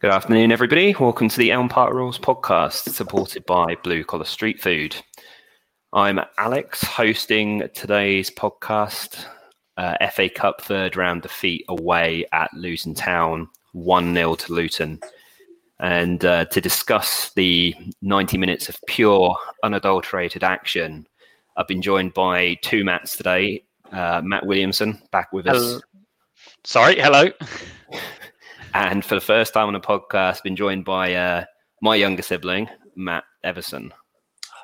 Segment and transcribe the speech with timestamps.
[0.00, 0.96] Good afternoon, everybody.
[0.98, 4.96] Welcome to the Elm Park Rules podcast, supported by Blue Collar Street Food.
[5.92, 9.26] I'm Alex, hosting today's podcast.
[9.76, 15.00] Uh, FA Cup third round defeat away at Luton Town, 1 0 to Luton.
[15.80, 21.06] And uh, to discuss the 90 minutes of pure, unadulterated action,
[21.58, 23.64] I've been joined by two Matts today.
[23.92, 25.76] Uh, Matt Williamson, back with Hello.
[25.76, 25.82] us.
[26.64, 27.28] Sorry, hello.
[28.74, 31.44] And for the first time on a podcast, been joined by uh,
[31.82, 33.92] my younger sibling, Matt Everson.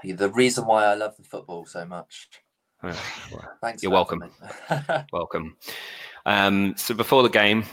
[0.04, 2.28] You're the reason why I love the football so much.
[2.82, 2.94] Well,
[3.60, 3.82] Thanks.
[3.82, 4.22] You're welcome.
[5.12, 5.56] welcome.
[6.24, 7.64] Um, so before the game,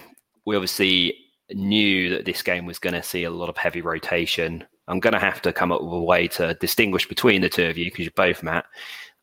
[0.45, 1.16] we obviously
[1.52, 4.63] knew that this game was going to see a lot of heavy rotation.
[4.88, 7.66] I'm going to have to come up with a way to distinguish between the two
[7.66, 8.66] of you because you're both Matt.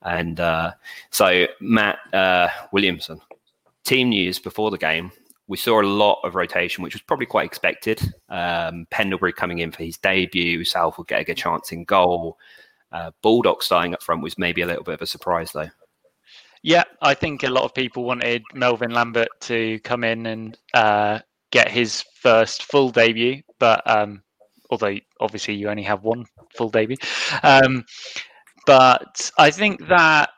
[0.02, 0.72] And uh,
[1.10, 3.20] so, Matt uh, Williamson,
[3.84, 5.12] team news before the game.
[5.50, 8.00] We saw a lot of rotation, which was probably quite expected.
[8.28, 12.38] Um, Pendlebury coming in for his debut, South Southwood getting a chance in goal.
[12.92, 15.68] Uh, Baldock starting up front was maybe a little bit of a surprise, though.
[16.62, 21.18] Yeah, I think a lot of people wanted Melvin Lambert to come in and uh,
[21.50, 24.22] get his first full debut, but um,
[24.70, 26.96] although obviously you only have one full debut,
[27.42, 27.84] um,
[28.66, 30.30] but I think that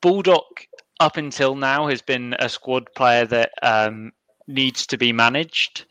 [0.00, 0.66] Baldock
[0.98, 4.10] up until now has been a squad player that um,
[4.46, 5.86] needs to be managed.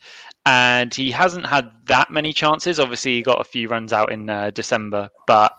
[0.46, 2.78] And he hasn't had that many chances.
[2.78, 5.52] Obviously, he got a few runs out in uh, December, but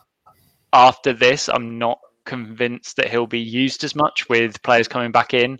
[0.74, 5.34] after this, I'm not convinced that he'll be used as much with players coming back
[5.34, 5.58] in.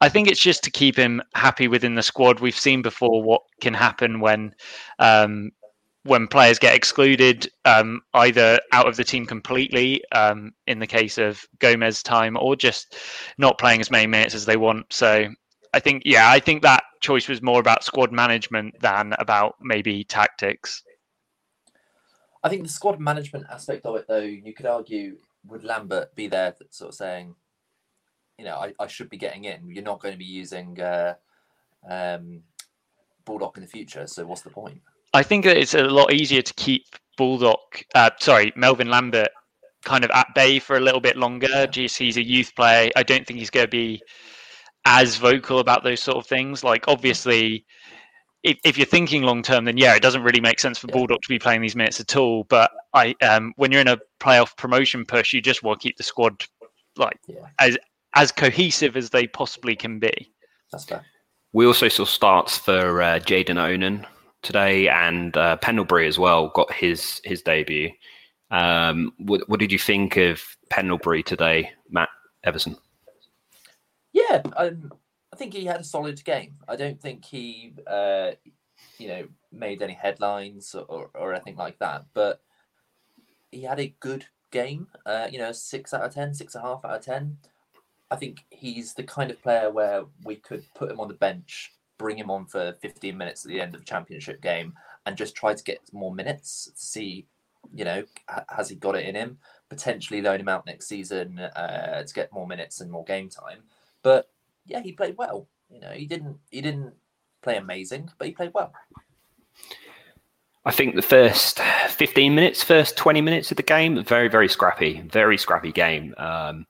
[0.00, 2.40] I think it's just to keep him happy within the squad.
[2.40, 4.52] We've seen before what can happen when
[4.98, 5.50] um,
[6.04, 11.18] when players get excluded um, either out of the team completely um, in the case
[11.18, 12.96] of Gomez time or just
[13.38, 14.92] not playing as many minutes as they want.
[14.92, 15.28] So
[15.74, 20.04] I think yeah, I think that choice was more about squad management than about maybe
[20.04, 20.82] tactics.
[22.44, 26.26] I think the squad management aspect of it, though, you could argue, would Lambert be
[26.26, 27.34] there, sort of saying,
[28.36, 29.68] you know, I, I should be getting in.
[29.68, 31.14] You're not going to be using uh,
[31.88, 32.42] um,
[33.24, 34.80] Baldock in the future, so what's the point?
[35.14, 36.86] I think that it's a lot easier to keep
[37.16, 39.28] Baldock, uh, sorry, Melvin Lambert,
[39.84, 41.66] kind of at bay for a little bit longer.
[41.66, 42.90] Just he's a youth player.
[42.96, 44.02] I don't think he's going to be
[44.84, 46.64] as vocal about those sort of things.
[46.64, 47.64] Like, obviously,
[48.42, 50.94] if, if you're thinking long term, then yeah, it doesn't really make sense for Yeah.
[50.94, 52.44] Baldock to be playing these minutes at all.
[52.44, 55.96] But I, um, when you're in a playoff promotion push, you just want to keep
[55.96, 56.44] the squad
[56.96, 57.46] like Yeah.
[57.60, 57.78] as
[58.14, 60.32] as cohesive as they possibly can be.
[60.70, 61.04] That's fair.
[61.54, 64.04] We also saw starts for uh, Jayden Onen
[64.42, 67.90] today, and uh, Pendlebury as well got his his debut.
[68.50, 72.10] Um, what, what did you think of Pendlebury today, Matt
[72.44, 72.76] Everson?
[74.12, 74.92] Yeah, um,
[75.32, 76.56] I think he had a solid game.
[76.68, 78.32] I don't think he, uh,
[78.98, 82.42] you know, made any headlines or, or anything like that, but
[83.50, 84.88] he had a good game.
[85.06, 87.38] Uh, you know, six out of ten, six and a half out of ten.
[88.10, 91.72] I think he's the kind of player where we could put him on the bench,
[91.96, 94.74] bring him on for 15 minutes at the end of a championship game,
[95.06, 97.26] and just try to get more minutes to see,
[97.74, 98.04] you know,
[98.50, 99.38] has he got it in him?
[99.70, 103.62] Potentially loan him out next season uh, to get more minutes and more game time.
[104.02, 104.28] But
[104.66, 105.48] yeah, he played well.
[105.70, 106.92] You know, he didn't he didn't
[107.42, 108.72] play amazing, but he played well.
[110.64, 115.00] I think the first 15 minutes, first 20 minutes of the game, very, very scrappy,
[115.00, 116.14] very scrappy game.
[116.18, 116.66] Um,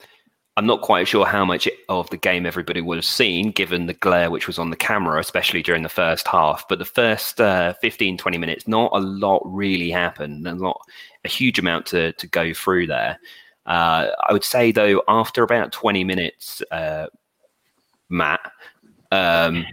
[0.56, 3.94] I'm not quite sure how much of the game everybody would have seen given the
[3.94, 6.66] glare which was on the camera, especially during the first half.
[6.68, 10.80] But the first uh, 15, 20 minutes, not a lot really happened, not
[11.24, 13.18] a huge amount to, to go through there.
[13.64, 17.06] Uh, I would say, though, after about 20 minutes, uh,
[18.12, 18.52] Matt,
[19.10, 19.66] um,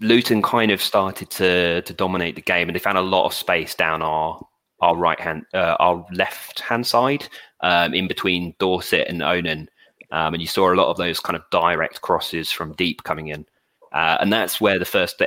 [0.00, 3.34] Luton kind of started to to dominate the game, and they found a lot of
[3.34, 4.40] space down our
[4.80, 7.28] our right hand, uh, our left hand side,
[7.60, 9.66] um, in between Dorsett and Onen,
[10.12, 13.28] um, and you saw a lot of those kind of direct crosses from deep coming
[13.28, 13.44] in,
[13.92, 15.20] uh, and that's where the first,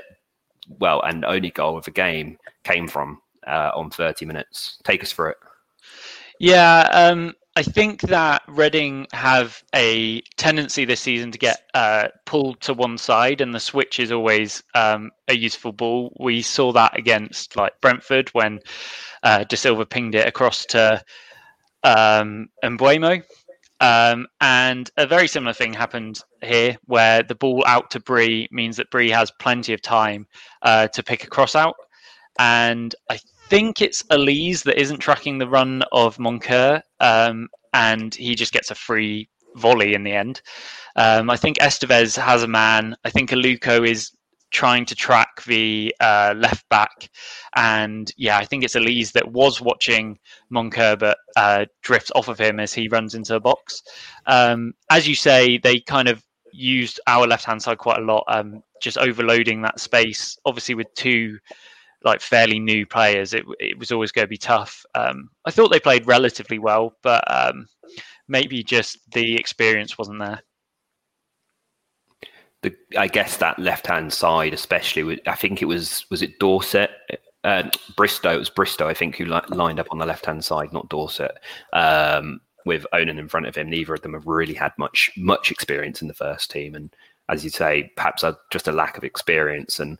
[0.79, 4.79] well, and only goal of the game came from uh, on thirty minutes.
[4.83, 5.37] Take us through it.
[6.39, 12.61] Yeah, um, I think that Reading have a tendency this season to get uh, pulled
[12.61, 16.15] to one side, and the switch is always um, a useful ball.
[16.17, 18.59] We saw that against like Brentford when
[19.23, 21.03] uh, De Silva pinged it across to
[21.83, 22.47] um.
[23.81, 28.77] Um, and a very similar thing happened here, where the ball out to Bree means
[28.77, 30.27] that Bree has plenty of time
[30.61, 31.75] uh, to pick a cross out.
[32.39, 33.19] And I
[33.51, 38.71] think it's Olise that isn't tracking the run of Moncur, um, and he just gets
[38.71, 39.27] a free
[39.57, 40.41] volley in the end.
[40.95, 42.95] Um, I think Esteves has a man.
[43.03, 44.11] I think Aluko is
[44.51, 47.09] trying to track the uh, left back.
[47.57, 50.17] And yeah, I think it's Olise that was watching
[50.49, 53.83] Moncur, but uh, drift off of him as he runs into the box.
[54.27, 56.23] Um, as you say, they kind of
[56.53, 60.37] used our left hand side quite a lot, um, just overloading that space.
[60.45, 61.37] Obviously, with two
[62.03, 64.85] like fairly new players, it, it was always going to be tough.
[64.95, 67.67] Um, I thought they played relatively well, but um,
[68.27, 70.41] maybe just the experience wasn't there
[72.61, 76.91] the I guess that left hand side, especially, I think it was was it Dorsett,
[77.43, 78.35] uh, Bristow.
[78.35, 80.89] It was Bristow, I think, who li- lined up on the left hand side, not
[80.89, 81.37] Dorsett,
[81.73, 83.69] um, with Onen in front of him.
[83.69, 86.95] Neither of them have really had much much experience in the first team, and
[87.29, 89.79] as you say, perhaps a, just a lack of experience.
[89.79, 89.97] And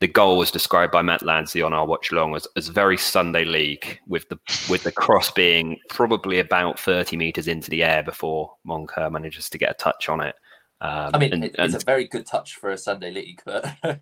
[0.00, 3.44] the goal was described by Matt Lansley on our watch long as, as very Sunday
[3.44, 4.38] league, with the
[4.68, 9.58] with the cross being probably about thirty meters into the air before Moncur manages to
[9.58, 10.34] get a touch on it.
[10.82, 13.66] Um, I mean, and, it's and, a very good touch for a Sunday league, but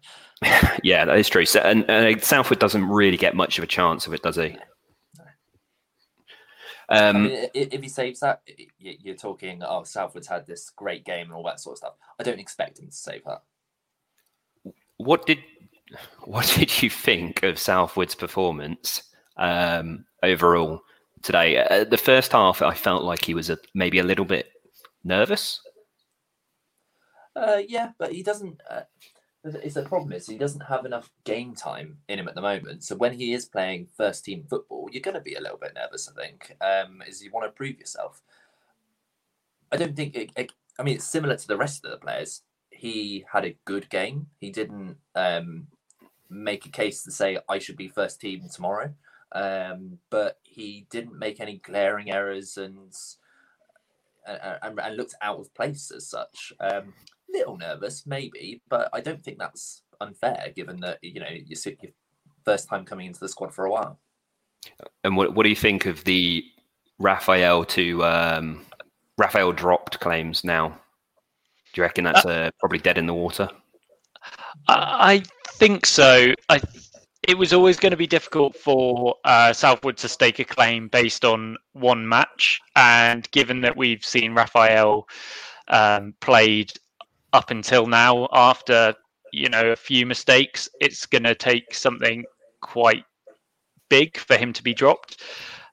[0.84, 1.44] yeah, that is true.
[1.44, 4.56] So, and, and, Southwood doesn't really get much of a chance of it, does he?
[6.90, 8.42] Um, I mean, if he saves that,
[8.78, 9.62] you're talking.
[9.64, 11.94] Oh, Southwood's had this great game and all that sort of stuff.
[12.20, 13.42] I don't expect him to save that.
[14.98, 15.38] What did
[16.24, 19.02] What did you think of Southwood's performance
[19.36, 20.82] um, overall
[21.22, 21.64] today?
[21.64, 24.50] Uh, the first half, I felt like he was a, maybe a little bit
[25.04, 25.60] nervous.
[27.34, 28.60] Uh, yeah, but he doesn't.
[28.68, 28.82] Uh,
[29.44, 32.82] it's the problem is he doesn't have enough game time in him at the moment.
[32.84, 35.72] So when he is playing first team football, you're going to be a little bit
[35.74, 36.08] nervous.
[36.08, 38.20] I think, um, is you want to prove yourself.
[39.70, 40.16] I don't think.
[40.16, 42.42] It, it, I mean, it's similar to the rest of the players.
[42.70, 44.26] He had a good game.
[44.40, 45.68] He didn't um,
[46.30, 48.92] make a case to say I should be first team tomorrow,
[49.32, 52.94] um, but he didn't make any glaring errors and
[54.26, 56.52] and, and looked out of place as such.
[56.60, 56.92] Um,
[57.30, 61.92] little nervous, maybe, but I don't think that's unfair given that you know you're your
[62.44, 63.98] first time coming into the squad for a while.
[65.04, 66.44] And what what do you think of the
[66.98, 68.66] Rafael to um,
[69.16, 70.68] Rafael dropped claims now?
[71.72, 73.48] Do you reckon that's uh, uh, probably dead in the water?
[74.66, 75.22] I
[75.58, 76.32] think so.
[76.48, 76.60] I
[77.26, 81.24] it was always going to be difficult for uh, Southwood to stake a claim based
[81.24, 85.06] on one match, and given that we've seen Rafael
[85.68, 86.72] um, played
[87.32, 88.94] up until now after
[89.32, 92.24] you know a few mistakes it's going to take something
[92.62, 93.04] quite
[93.90, 95.22] big for him to be dropped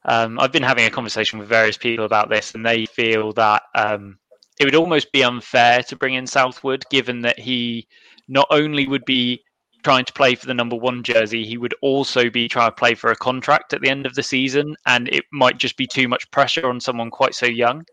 [0.06, 3.64] um, i've been having a conversation with various people about this and they feel that
[3.76, 4.18] um,
[4.60, 7.88] it would almost be unfair to bring in southwood given that he
[8.28, 9.42] not only would be
[9.86, 12.96] trying to play for the number one jersey he would also be trying to play
[12.96, 16.08] for a contract at the end of the season and it might just be too
[16.08, 17.86] much pressure on someone quite so young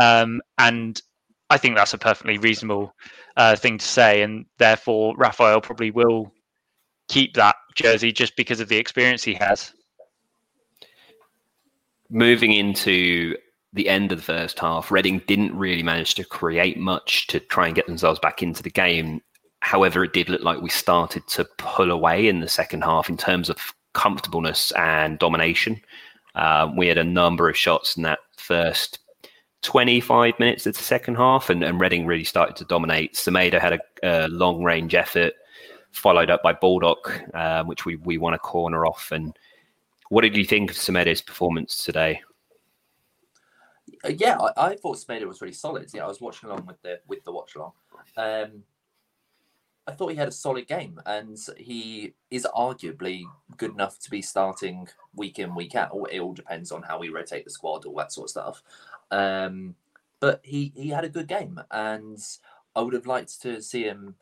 [0.00, 1.00] um, and
[1.52, 2.94] I think that's a perfectly reasonable
[3.36, 6.32] uh, thing to say, and therefore Rafael probably will
[7.08, 9.74] keep that jersey just because of the experience he has.
[12.08, 13.36] Moving into
[13.74, 17.66] the end of the first half, Reading didn't really manage to create much to try
[17.66, 19.20] and get themselves back into the game.
[19.72, 23.16] However, it did look like we started to pull away in the second half in
[23.16, 23.56] terms of
[23.94, 25.80] comfortableness and domination.
[26.34, 28.98] Uh, we had a number of shots in that first
[29.62, 33.14] 25 minutes of the second half, and, and Reading really started to dominate.
[33.14, 35.32] Semedo had a, a long range effort,
[35.90, 39.10] followed up by Baldock, uh, which we, we won a corner off.
[39.10, 39.34] And
[40.10, 42.20] what did you think of Semedo's performance today?
[44.04, 45.88] Uh, yeah, I, I thought Semedo was really solid.
[45.94, 47.72] Yeah, I was watching along with the with the watch along.
[48.18, 48.64] Um,
[49.86, 53.24] I thought he had a solid game, and he is arguably
[53.56, 55.90] good enough to be starting week in week out.
[56.10, 58.62] It all depends on how we rotate the squad, all that sort of stuff.
[59.10, 59.74] Um,
[60.20, 62.18] but he he had a good game, and
[62.76, 64.14] I would have liked to see him.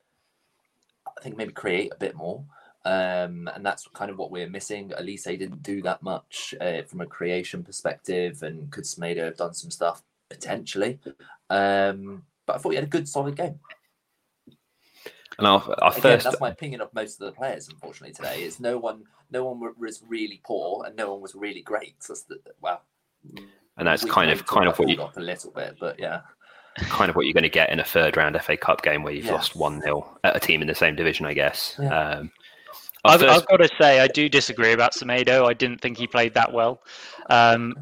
[1.07, 2.43] I think maybe create a bit more,
[2.87, 4.93] um, and that's kind of what we're missing.
[4.99, 8.87] Olise didn't do that much uh, from a creation perspective, and could
[9.19, 10.99] have done some stuff potentially?
[11.51, 13.61] Um, but I thought he had a good, solid game.
[15.41, 17.69] And our, our Again, first, that's my opinion of most of the players.
[17.69, 21.63] Unfortunately, today is no one, no one was really poor, and no one was really
[21.63, 21.95] great.
[22.07, 22.83] That's the, well,
[23.79, 26.21] and that's kind of kind of what you got a little bit, but yeah,
[26.77, 29.15] kind of what you're going to get in a third round FA Cup game where
[29.15, 29.33] you've yes.
[29.33, 31.77] lost one 0 at a team in the same division, I guess.
[31.81, 31.99] Yeah.
[31.99, 32.31] Um,
[33.03, 33.33] I've, first...
[33.33, 35.49] I've, got to say, I do disagree about Semedo.
[35.49, 36.83] I didn't think he played that well.
[37.31, 37.75] Um,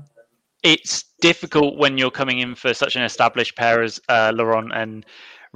[0.62, 5.05] it's difficult when you're coming in for such an established pair as uh, Laurent and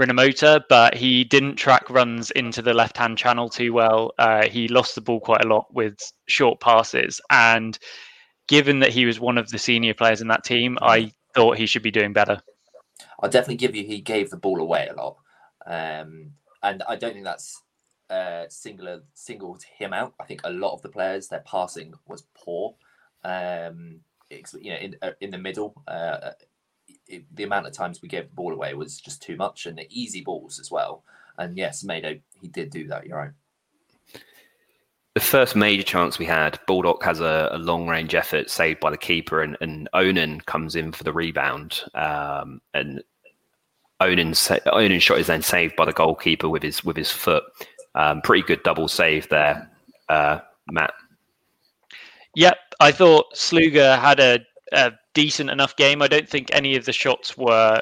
[0.01, 4.13] Rinomhota, but he didn't track runs into the left hand channel too well.
[4.19, 5.97] Uh, he lost the ball quite a lot with
[6.27, 7.21] short passes.
[7.31, 7.79] And
[8.49, 11.67] given that he was one of the senior players in that team, I thought he
[11.67, 12.41] should be doing better.
[13.21, 15.17] I'll definitely give you he gave the ball away a lot.
[15.67, 16.33] Um,
[16.63, 17.63] and I don't think that's
[18.11, 20.15] uh, singular singled him out.
[20.21, 22.75] I think a lot of the players their passing was poor.
[23.25, 26.31] Um, you know, in uh, in the middle, uh,
[27.09, 29.79] it, the amount of times we gave the ball away was just too much, and
[29.79, 31.05] the easy balls as well.
[31.39, 33.07] And yes, Mado he did do that.
[33.07, 33.31] You're right.
[35.15, 38.91] The first major chance we had, Baldock has a, a long range effort saved by
[38.91, 41.83] the keeper, and, and Onen comes in for the rebound.
[41.95, 43.03] Um, and
[44.01, 44.31] Onen
[44.67, 47.45] Onen shot is then saved by the goalkeeper with his with his foot.
[47.95, 49.71] Um, pretty good double save there,
[50.09, 50.41] uh,
[50.71, 50.95] Matt.
[52.35, 54.39] Yep, I thought Sluga had a,
[54.73, 56.02] a decent enough game.
[56.02, 57.81] I don't think any of the shots were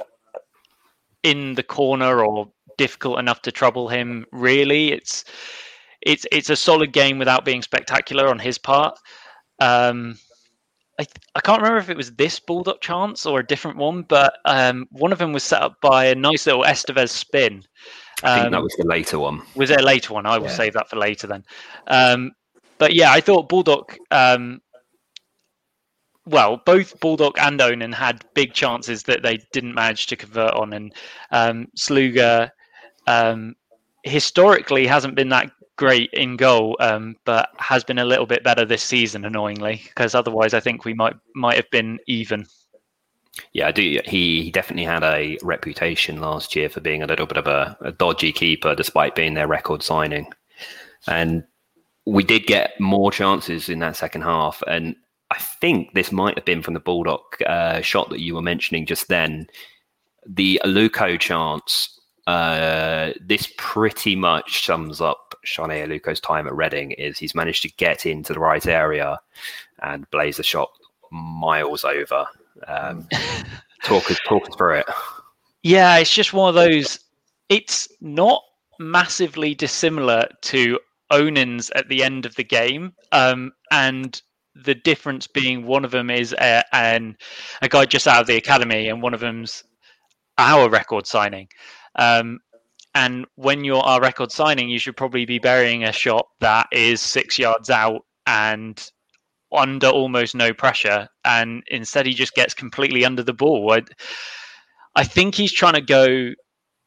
[1.23, 4.26] in the corner or difficult enough to trouble him.
[4.32, 5.25] Really, it's
[6.00, 8.99] it's it's a solid game without being spectacular on his part.
[9.59, 10.18] Um,
[10.99, 14.35] I, I can't remember if it was this Baldock chance or a different one, but
[14.44, 17.64] um, one of them was set up by a nice little Esteves spin.
[18.23, 19.42] Um, I think that um, was the later one.
[19.54, 20.26] Was it a later one?
[20.26, 20.56] I will yeah.
[20.56, 21.44] save that for later then.
[21.87, 22.32] Um,
[22.76, 24.61] but yeah, I thought Baldock Um,
[26.30, 30.72] well, both Baldock and Onen had big chances that they didn't manage to convert on,
[30.72, 30.94] and
[31.32, 32.50] um, Sluga
[33.06, 33.56] um,
[34.04, 38.64] historically hasn't been that great in goal, um, but has been a little bit better
[38.64, 42.46] this season, annoyingly, because otherwise I think we might might have been even.
[43.52, 44.00] Yeah, I do.
[44.04, 47.76] He, he definitely had a reputation last year for being a little bit of a,
[47.80, 50.30] a dodgy keeper, despite being their record signing.
[51.06, 51.44] And
[52.04, 54.94] we did get more chances in that second half, and
[55.30, 58.87] I think this might have been from the Baldock uh, shot that you were mentioning
[58.87, 59.46] just then.
[60.26, 66.92] The Aluko chance uh, this pretty much sums up Sone Aluko's time at Reading.
[66.92, 69.18] Is he's managed to get into the right area
[69.82, 70.70] and blaze the shot
[71.10, 72.26] miles over.
[72.68, 73.08] Um,
[73.84, 74.87] talk us talk us through it.
[75.62, 77.00] Yeah, it's just one of those.
[77.49, 78.42] It's not
[78.78, 80.78] massively dissimilar to
[81.10, 84.20] Onen's at the end of the game, um, and
[84.54, 87.16] the difference being one of them is a, an,
[87.62, 89.62] a guy just out of the academy, and one of them's
[90.38, 91.49] our record signing.
[91.97, 92.40] Um,
[92.95, 97.00] and when you're our record signing, you should probably be burying a shot that is
[97.00, 98.90] six yards out and
[99.52, 101.09] under almost no pressure.
[101.25, 103.73] And instead, he just gets completely under the ball.
[103.73, 103.83] I,
[104.97, 106.33] I think he's trying to go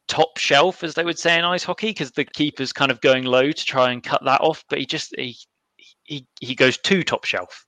[0.09, 3.23] top shelf, as they would say in ice hockey, because the keeper's kind of going
[3.23, 4.65] low to try and cut that off.
[4.69, 5.37] But he just he
[6.13, 7.65] he he goes too top shelf.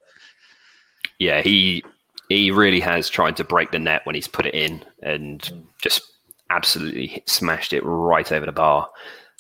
[1.20, 1.84] Yeah, he
[2.30, 6.02] he really has tried to break the net when he's put it in and just
[6.50, 8.90] absolutely smashed it right over the bar.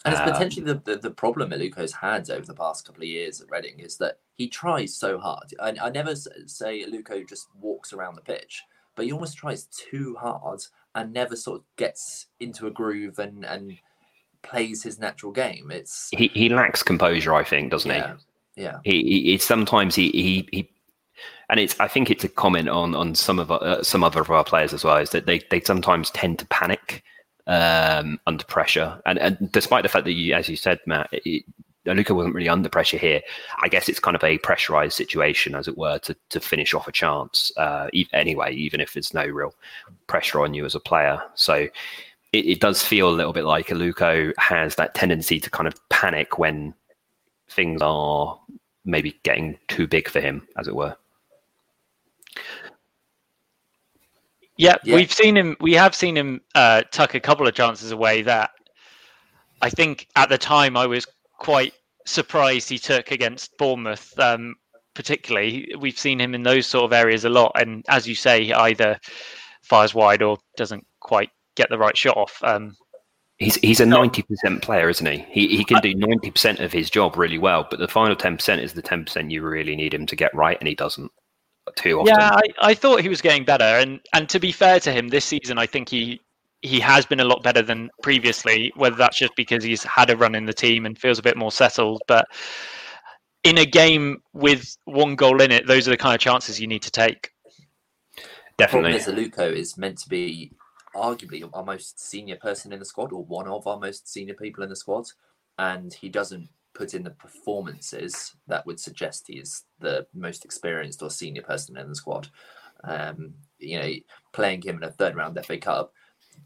[0.03, 3.07] And it's um, potentially the, the, the problem Aluko's had over the past couple of
[3.07, 5.53] years at Reading is that he tries so hard.
[5.59, 8.63] I, I never say Aluko just walks around the pitch,
[8.95, 10.61] but he almost tries too hard
[10.93, 13.79] and never sort of gets into a groove and, and
[14.43, 15.71] plays his natural game.
[15.71, 18.23] It's he, he lacks composure, I think, doesn't yeah, he?
[18.55, 18.79] Yeah.
[18.83, 20.69] He, he, he sometimes he, he he
[21.49, 24.29] and it's I think it's a comment on on some of uh, some other of
[24.29, 27.03] our players as well is that they they sometimes tend to panic
[27.47, 31.09] um, under pressure, and and despite the fact that you, as you said, Matt.
[31.11, 31.43] It,
[31.87, 33.21] Luca wasn't really under pressure here.
[33.61, 36.87] I guess it's kind of a pressurized situation, as it were, to, to finish off
[36.87, 37.51] a chance.
[37.57, 39.53] Uh, anyway, even if there's no real
[40.07, 41.21] pressure on you as a player.
[41.35, 41.67] So
[42.33, 45.75] it, it does feel a little bit like Aluko has that tendency to kind of
[45.89, 46.73] panic when
[47.49, 48.39] things are
[48.85, 50.95] maybe getting too big for him, as it were.
[54.57, 55.57] Yeah, yeah, we've seen him.
[55.59, 58.51] We have seen him uh, tuck a couple of chances away that
[59.61, 61.05] I think at the time I was
[61.37, 61.73] quite
[62.05, 64.17] surprised he took against Bournemouth.
[64.17, 64.55] Um,
[64.93, 68.53] particularly, we've seen him in those sort of areas a lot, and as you say,
[68.53, 68.97] either
[69.61, 72.39] fires wide or doesn't quite get the right shot off.
[72.43, 72.75] Um,
[73.37, 75.25] he's he's a ninety percent player, isn't he?
[75.29, 78.37] He he can do ninety percent of his job really well, but the final ten
[78.37, 81.11] percent is the ten percent you really need him to get right, and he doesn't
[81.75, 82.15] too often.
[82.15, 85.09] Yeah, I, I thought he was getting better, and and to be fair to him,
[85.09, 86.21] this season I think he
[86.61, 88.71] he has been a lot better than previously.
[88.75, 91.37] Whether that's just because he's had a run in the team and feels a bit
[91.37, 92.25] more settled, but
[93.43, 96.67] in a game with one goal in it, those are the kind of chances you
[96.67, 97.31] need to take.
[98.57, 98.93] Definitely.
[98.93, 100.51] The problem is is meant to be
[100.95, 104.63] arguably our most senior person in the squad, or one of our most senior people
[104.63, 105.05] in the squad,
[105.57, 111.01] and he doesn't put in the performances that would suggest he is the most experienced
[111.01, 112.27] or senior person in the squad.
[112.83, 113.91] Um, you know,
[114.33, 115.93] playing him in a third round FA Cup,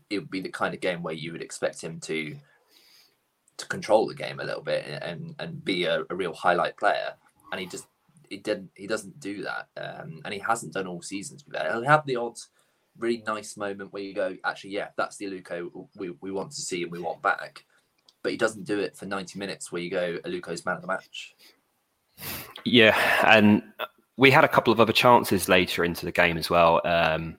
[0.09, 2.35] it would be the kind of game where you would expect him to
[3.57, 7.13] to control the game a little bit and and be a, a real highlight player.
[7.51, 7.87] And he just
[8.29, 11.43] he didn't he doesn't do that, um, and he hasn't done all seasons.
[11.51, 12.37] He'll have the odd
[12.99, 16.61] really nice moment where you go, actually, yeah, that's the Aluko we, we want to
[16.61, 17.63] see and we want back
[18.23, 20.87] but he doesn't do it for 90 minutes where you go, Aluko's man of the
[20.87, 21.35] match.
[22.65, 23.63] Yeah, and
[24.17, 26.81] we had a couple of other chances later into the game as well.
[26.85, 27.37] Um,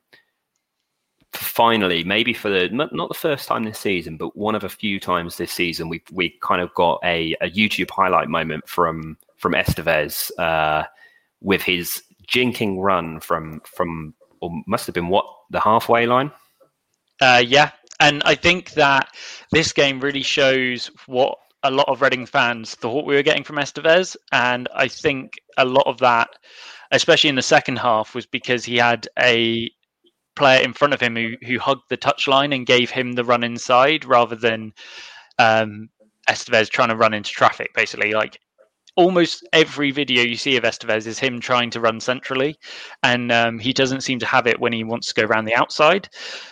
[1.32, 4.98] finally, maybe for the not, the first time this season, but one of a few
[4.98, 9.52] times this season, we we kind of got a, a YouTube highlight moment from from
[9.52, 10.84] Esteves uh,
[11.42, 16.30] with his jinking run from from or must have been what the halfway line.
[17.20, 17.70] Uh, yeah,
[18.00, 19.14] and I think that
[19.52, 23.56] this game really shows what a lot of Reading fans thought we were getting from
[23.56, 26.30] Esteves, and I think a lot of that,
[26.90, 29.70] especially in the second half, was because he had a
[30.36, 33.44] player in front of him who who hugged the touchline and gave him the run
[33.44, 34.72] inside rather than
[35.38, 35.90] um,
[36.28, 37.70] Esteves trying to run into traffic.
[37.74, 38.40] Basically, like
[38.96, 42.56] almost every video you see of Esteves is him trying to run centrally,
[43.02, 45.54] and um, he doesn't seem to have it when he wants to go around the
[45.54, 46.08] outside.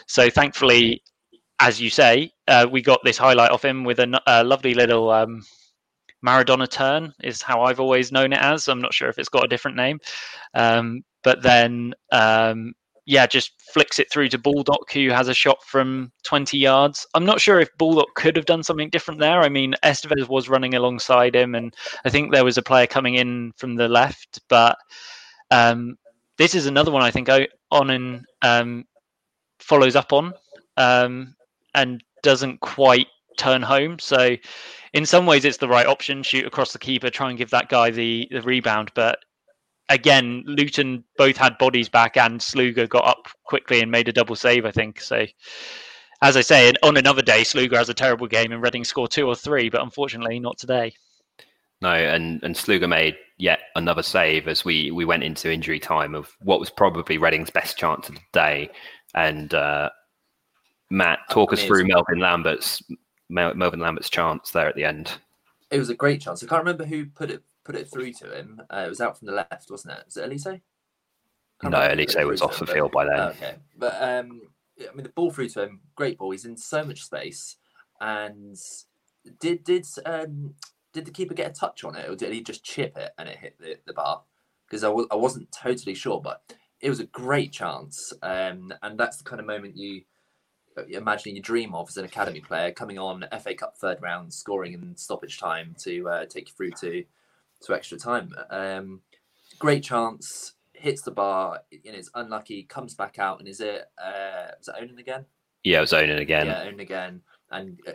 [0.07, 1.03] So thankfully,
[1.61, 5.11] as you say, uh, we got this highlight of him with a, a lovely little
[5.11, 5.43] um,
[6.25, 8.69] Maradona turn, is how I've always known it as.
[8.69, 9.99] I'm not sure if it's got a different name.
[10.55, 12.73] Um, but then, um,
[13.09, 17.07] yeah, just flicks it through to Baldock, who has a shot from 20 yards.
[17.15, 19.41] I'm not sure if Baldock could have done something different there.
[19.41, 21.75] I mean, Esteves was running alongside him, and
[22.05, 24.41] I think there was a player coming in from the left.
[24.51, 24.77] But
[25.51, 25.97] um,
[26.37, 27.29] this is another one I think
[27.73, 28.85] Onen um,
[29.59, 30.35] follows up on.
[30.77, 31.35] Um,
[31.75, 33.07] and doesn't quite
[33.39, 33.99] turn home.
[33.99, 34.37] So
[34.93, 37.71] in some ways it's the right option, shoot across the keeper, try and give that
[37.71, 38.91] guy the, the rebound.
[38.95, 39.21] But
[39.89, 44.37] again, Luton both had bodies back and Sluga got up quickly and made a double
[44.37, 45.01] save, I think.
[45.01, 45.27] So
[46.23, 49.27] as I say, on another day, Sluga has a terrible game and Reading score two
[49.27, 50.93] or three, but unfortunately not today.
[51.81, 56.15] No, and, and Sluga made yet another save as we, we went into injury time
[56.15, 58.71] of what was probably Reading's best chance of the day.
[59.15, 59.91] And uh,
[60.91, 62.83] Matt, talk us through Melvin Lambert's
[63.31, 65.13] Melvin Lambert's chance there at the end.
[65.71, 66.43] It was a great chance.
[66.43, 68.63] I can't remember who put it put it through to him.
[68.71, 70.05] Uh, it was out from the left, wasn't it?
[70.07, 70.63] Was it Olise?
[71.63, 73.29] No, Olise was off the him, field but, by then.
[73.29, 74.41] Okay, but um,
[74.81, 76.31] I mean the ball through to him, great ball.
[76.31, 77.57] He's in so much space,
[78.01, 78.57] and
[79.39, 80.55] did did um
[80.95, 83.29] did the keeper get a touch on it, or did he just chip it and
[83.29, 84.23] it hit the, the bar?
[84.67, 86.41] Because I w- I wasn't totally sure, but
[86.81, 90.03] it was a great chance, um, and that's the kind of moment you
[90.91, 94.73] imagining you dream of as an academy player coming on FA Cup third round, scoring
[94.73, 97.05] in stoppage time to uh, take you through to
[97.63, 98.33] to extra time.
[98.51, 99.01] Um,
[99.59, 103.87] great chance, hits the bar, you know, it's unlucky, comes back out, and is it
[104.03, 105.25] uh, was it Onen again?
[105.65, 106.47] Yeah, it was Onen again.
[106.47, 107.93] Yeah, Onen again, and uh,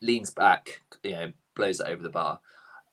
[0.00, 2.40] leans back, you know, blows it over the bar.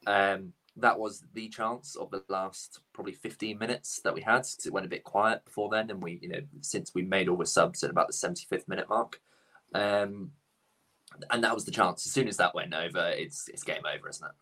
[0.08, 4.66] Um, that was the chance of the last probably 15 minutes that we had because
[4.66, 7.38] it went a bit quiet before then and we you know since we made all
[7.38, 9.22] the subs at about the 75th minute mark
[9.74, 10.32] um
[11.32, 14.10] and that was the chance as soon as that went over it's it's game over
[14.10, 14.34] isn't it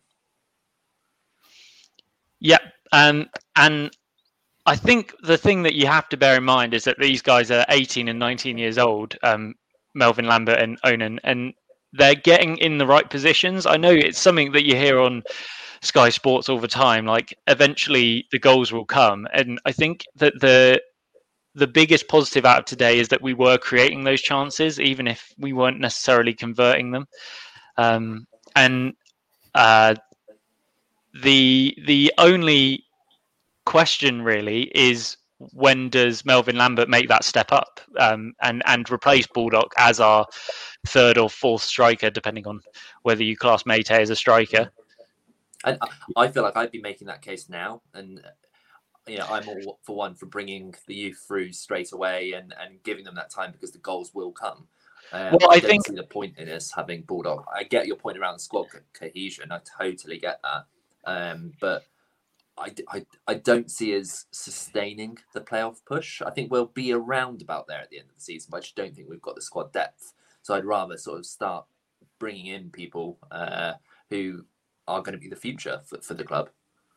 [2.44, 2.58] yeah
[2.92, 3.90] and
[4.66, 7.50] i think the thing that you have to bear in mind is that these guys
[7.50, 9.54] are 18 and 19 years old um
[9.94, 11.54] melvin lambert and Onen, and
[11.92, 15.22] they're getting in the right positions i know it's something that you hear on
[15.82, 17.06] Sky Sports all the time.
[17.06, 20.80] Like eventually the goals will come, and I think that the
[21.54, 25.32] the biggest positive out of today is that we were creating those chances, even if
[25.38, 27.06] we weren't necessarily converting them.
[27.76, 28.26] Um,
[28.56, 28.94] and
[29.54, 29.94] uh,
[31.22, 32.84] the the only
[33.64, 35.16] question really is
[35.52, 40.26] when does Melvin Lambert make that step up um, and and replace Baldock as our
[40.86, 42.60] third or fourth striker, depending on
[43.02, 44.70] whether you class Meite as a striker.
[45.64, 45.78] And
[46.16, 48.22] I feel like I'd be making that case now, and
[49.06, 52.82] you know, I'm all for one for bringing the youth through straight away and and
[52.82, 54.66] giving them that time because the goals will come.
[55.12, 57.46] Um, well, I, I think the point in us having Baldock.
[57.54, 59.52] I get your point around squad cohesion.
[59.52, 60.64] I totally get that,
[61.06, 61.84] um, but
[62.56, 66.22] I, I, I don't see us sustaining the playoff push.
[66.22, 68.60] I think we'll be around about there at the end of the season, but I
[68.60, 70.12] just don't think we've got the squad depth.
[70.42, 71.64] So I'd rather sort of start
[72.18, 73.74] bringing in people uh,
[74.10, 74.44] who
[74.86, 76.50] are going to be the future for, for the club.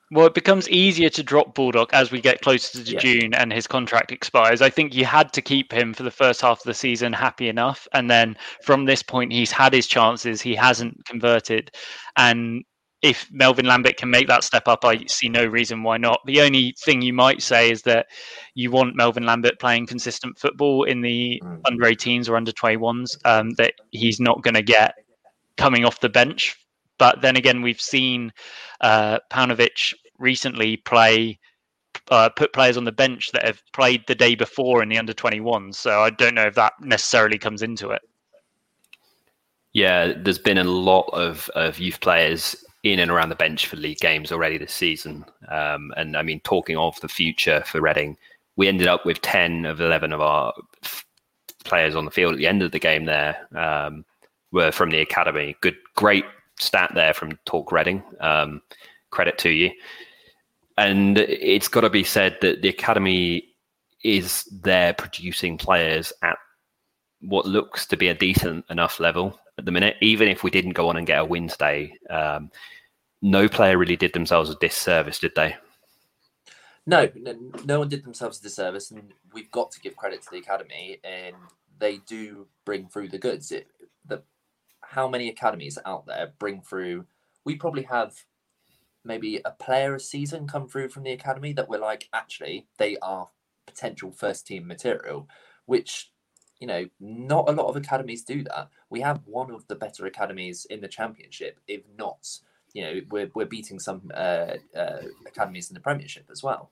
[0.10, 3.68] Well, it becomes easier to drop Baldock as we get closer to June and his
[3.68, 4.62] contract expires.
[4.62, 7.50] I think you had to keep him for the first half of the season happy
[7.50, 7.90] enough.
[7.92, 10.42] And then from this point, he's had his chances.
[10.42, 11.72] He hasn't converted.
[12.16, 12.64] And
[13.02, 16.20] if Melvin Lambert can make that step up, I see no reason why not.
[16.26, 18.08] The only thing you might say is that
[18.56, 21.62] you want Melvin Lambert playing consistent football in the mm.
[21.66, 24.96] under 18s or under 21s um, that he's not going to get
[25.58, 26.56] coming off the bench
[26.98, 28.32] but then again, we've seen
[28.82, 31.40] uh, Paunovic recently play
[32.10, 35.14] uh, put players on the bench that have played the day before in the under
[35.14, 35.76] 21s.
[35.76, 38.02] So I don't know if that necessarily comes into it.
[39.74, 43.76] Yeah, there's been a lot of, of youth players in and around the bench for
[43.76, 45.26] league games already this season.
[45.50, 48.18] Um, and I mean, talking of the future for Reading,
[48.56, 51.06] we ended up with 10 of 11 of our f-
[51.64, 54.06] players on the field at the end of the game there um,
[54.52, 55.56] were from the academy.
[55.62, 56.26] Good, great
[56.60, 58.04] stat there from Talk Reading.
[58.20, 58.62] Um,
[59.12, 59.72] credit to you.
[60.78, 63.56] And it's got to be said that the academy
[64.04, 66.38] is there producing players at
[67.22, 69.98] what looks to be a decent enough level at the minute.
[70.02, 72.52] Even if we didn't go on and get a Wednesday, um,
[73.22, 75.56] no player really did themselves a disservice, did they?
[76.86, 80.30] No, no, no one did themselves a disservice, and we've got to give credit to
[80.32, 81.36] the academy, and
[81.80, 83.52] they do bring through the goods.
[83.52, 83.68] It,
[84.06, 84.24] the
[84.82, 87.06] how many academies out there bring through?
[87.44, 88.16] We probably have
[89.04, 92.98] maybe a player a season come through from the academy that we're like, actually, they
[93.02, 93.30] are
[93.66, 95.28] potential first team material,
[95.66, 96.12] which
[96.60, 98.70] you know, not a lot of academies do that.
[98.90, 102.28] We have one of the better academies in the championship, if not,
[102.74, 106.72] you know, we're, we're beating some uh, uh, academies in the Premiership as well.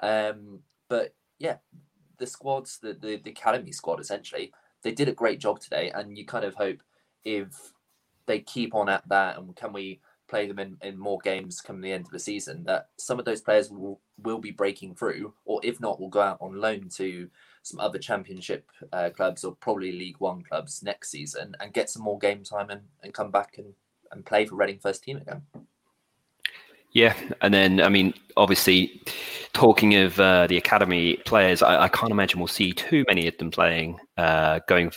[0.00, 1.56] Um, but yeah,
[2.18, 5.90] the squads, the, the, the academy squad, essentially, they did a great job today.
[5.94, 6.82] And you kind of hope
[7.24, 7.48] if
[8.26, 11.80] they keep on at that and can we play them in, in more games come
[11.80, 15.32] the end of the season, that some of those players will, will be breaking through,
[15.44, 17.28] or if not, will go out on loan to
[17.66, 22.02] some other championship uh, clubs or probably League One clubs next season and get some
[22.02, 23.74] more game time and, and come back and,
[24.12, 25.42] and play for Reading first team again.
[26.92, 29.02] Yeah, and then I mean, obviously,
[29.52, 33.36] talking of uh, the academy players, I, I, can't imagine we'll see too many of
[33.36, 34.92] them playing uh, going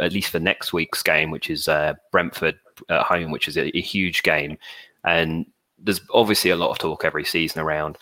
[0.00, 3.76] at least for next week's game, which is uh, Brentford at home, which is a,
[3.76, 4.56] a, huge game.
[5.04, 5.44] And
[5.78, 7.98] there's obviously a lot of talk every season around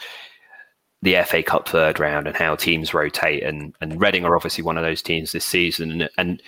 [1.03, 4.79] the FA Cup third round and how teams rotate, and and Reading are obviously one
[4.79, 5.91] of those teams this season.
[5.91, 6.43] And, and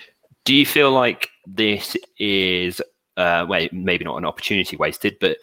[0.45, 2.81] do you feel like this is
[3.17, 5.37] uh, well, maybe not an opportunity wasted, but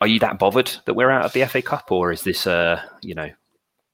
[0.00, 2.82] are you that bothered that we're out of the FA Cup, or is this a
[3.02, 3.30] you know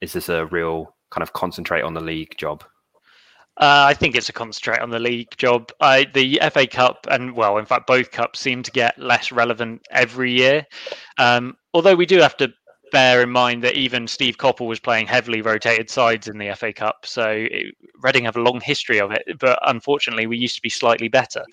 [0.00, 2.64] is this a real kind of concentrate on the league job?
[3.56, 5.70] Uh, I think it's a concentrate on the league job.
[5.80, 9.82] I, the FA Cup and well, in fact, both cups seem to get less relevant
[9.90, 10.66] every year.
[11.18, 12.52] Um, although we do have to
[12.90, 16.72] bear in mind that even Steve Coppell was playing heavily rotated sides in the FA
[16.72, 17.04] Cup.
[17.04, 20.70] So it, Reading have a long history of it, but unfortunately, we used to be
[20.70, 21.44] slightly better.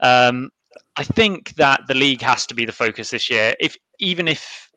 [0.00, 0.50] Um,
[0.96, 3.54] I think that the league has to be the focus this year.
[3.60, 4.70] If even if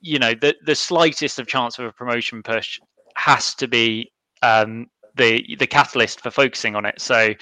[0.00, 2.80] you know the the slightest of chance of a promotion push
[3.16, 4.10] has to be
[4.42, 7.00] um, the the catalyst for focusing on it.
[7.00, 7.34] So.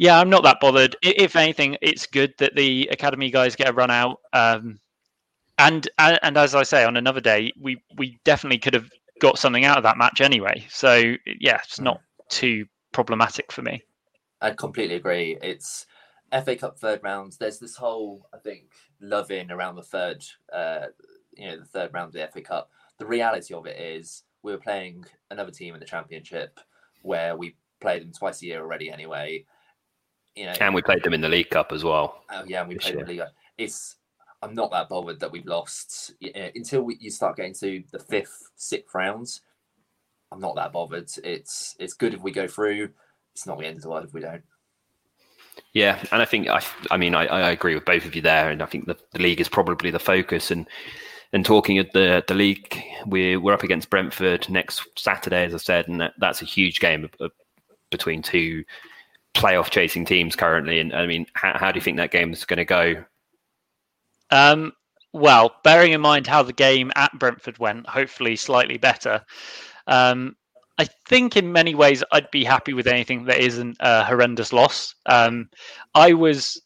[0.00, 0.94] Yeah, I'm not that bothered.
[1.02, 4.20] If anything, it's good that the academy guys get a run out.
[4.32, 4.78] Um,
[5.58, 8.88] and and as I say, on another day, we we definitely could have
[9.20, 10.66] got something out of that match anyway.
[10.70, 13.82] So yeah, it's not too problematic for me.
[14.40, 15.36] I completely agree.
[15.42, 15.86] It's
[16.32, 17.36] FA Cup third rounds.
[17.36, 18.66] There's this whole I think
[19.00, 20.86] love in around the third, uh,
[21.36, 22.70] you know, the third round of the FA Cup.
[22.98, 26.60] The reality of it is we were playing another team in the Championship
[27.02, 29.44] where we play them twice a year already anyway.
[30.36, 32.22] You know, and we played them in the League Cup as well.
[32.30, 33.04] Oh yeah, and we played year.
[33.04, 33.20] the League.
[33.20, 33.32] Cup.
[33.56, 33.96] It's
[34.42, 37.98] I'm not that bothered that we've lost uh, until we, you start getting to the
[37.98, 39.42] fifth, sixth rounds.
[40.30, 41.10] I'm not that bothered.
[41.24, 42.90] It's it's good if we go through.
[43.34, 44.42] It's not the end of the world if we don't.
[45.72, 48.50] Yeah, and I think I I mean I, I agree with both of you there,
[48.50, 50.50] and I think the, the league is probably the focus.
[50.50, 50.66] And
[51.32, 55.58] and talking at the the league, we're we're up against Brentford next Saturday, as I
[55.58, 57.08] said, and that, that's a huge game
[57.90, 58.64] between two
[59.34, 60.80] playoff chasing teams currently.
[60.80, 63.04] And I mean, how, how do you think that game is going to go?
[64.30, 64.72] Um,
[65.12, 69.24] well, bearing in mind how the game at Brentford went, hopefully slightly better.
[69.86, 70.36] Um,
[70.78, 74.94] I think in many ways I'd be happy with anything that isn't a horrendous loss.
[75.06, 75.48] Um,
[75.94, 76.60] I was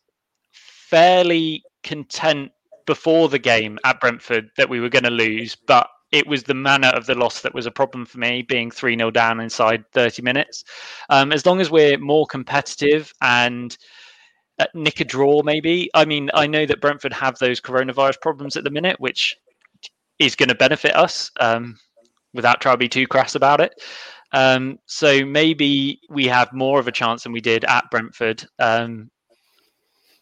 [0.52, 2.52] fairly content
[2.84, 6.54] before the game at Brentford that we were going to lose, but it was the
[6.54, 9.84] manner of the loss that was a problem for me, being 3 0 down inside
[9.92, 10.62] 30 minutes.
[11.08, 13.76] Um, as long as we're more competitive and
[14.74, 15.90] nick a draw, maybe.
[15.94, 19.36] I mean, I know that Brentford have those coronavirus problems at the minute, which
[20.18, 21.76] is going to benefit us um,
[22.34, 23.74] without trying to be too crass about it.
[24.32, 28.44] Um, so maybe we have more of a chance than we did at Brentford.
[28.58, 29.10] Um,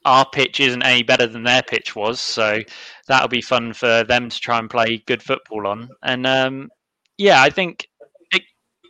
[0.05, 2.61] our pitch isn't any better than their pitch was, so
[3.07, 5.91] that'll be fun for them to try and play good football on.
[6.03, 6.71] And um,
[7.19, 7.87] yeah, I think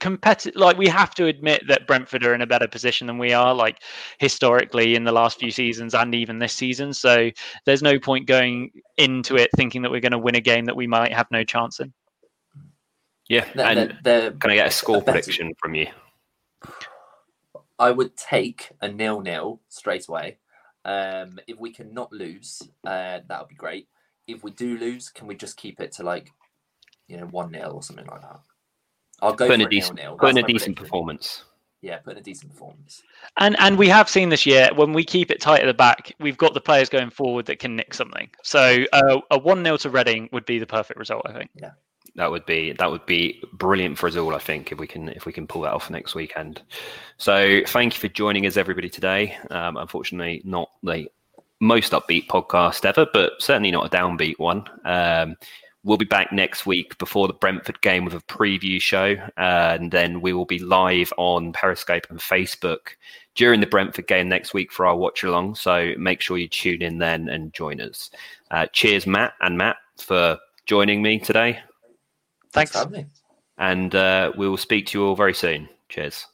[0.01, 3.33] competitive like we have to admit that Brentford are in a better position than we
[3.33, 3.83] are like
[4.19, 7.31] historically in the last few seasons and even this season so
[7.67, 10.77] there's no point going into it thinking that we're going to win a game that
[10.77, 11.93] we might have no chance in
[13.29, 15.87] yeah and the, the, can I get a score prediction better, from you
[17.79, 20.39] I would take a nil-nil straight away
[20.85, 23.87] Um, if we cannot lose, uh, that would be great.
[24.27, 26.31] If we do lose, can we just keep it to like,
[27.07, 28.41] you know, one 0 or something like that?
[29.23, 30.19] I'll go Put in for a decent, nil-nil.
[30.19, 30.85] put in a decent prediction.
[30.85, 31.45] performance.
[31.83, 33.03] Yeah, put in a decent performance.
[33.39, 36.13] And and we have seen this year when we keep it tight at the back,
[36.21, 38.29] we've got the players going forward that can nick something.
[38.43, 41.51] So uh, a one 0 to Reading would be the perfect result, I think.
[41.55, 41.71] Yeah,
[42.17, 44.35] that would be that would be brilliant for us all.
[44.35, 46.61] I think if we can if we can pull that off next weekend.
[47.17, 49.39] So thank you for joining us, everybody, today.
[49.51, 51.09] Um, unfortunately, not the
[51.61, 54.65] most upbeat podcast ever, but certainly not a downbeat one.
[54.85, 55.37] Um,
[55.85, 60.21] we'll be back next week before the Brentford game with a preview show, and then
[60.21, 62.89] we will be live on Periscope and Facebook
[63.35, 65.55] during the Brentford game next week for our watch along.
[65.55, 68.11] So make sure you tune in then and join us.
[68.51, 71.61] Uh, cheers, Matt and Matt, for joining me today
[72.53, 72.73] Thanks.
[72.73, 73.07] for having me.
[73.59, 75.69] and uh, we will speak to you all very soon.
[75.89, 76.27] Cheers.